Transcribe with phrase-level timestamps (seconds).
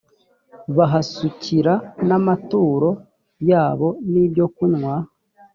[0.77, 1.73] bahasukira
[2.07, 2.89] n amaturo
[3.49, 4.95] yabo ni ibyokunywa